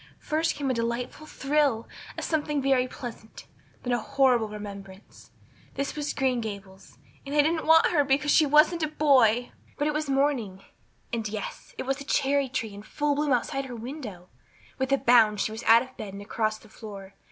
[0.17, 3.45] First came a delightful thrill, as something very pleasant;
[3.83, 5.29] then a horrible remembrance.
[5.75, 9.51] This was Green Gables and they didn't want her because she wasn't a boy!
[9.77, 10.63] But it was morning
[11.13, 14.27] and, yes, it was a cherry tree in full bloom outside of her window.
[14.79, 17.13] With a bound she was out of bed and across the floor.